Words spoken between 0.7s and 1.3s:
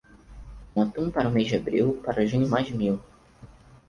Um atum para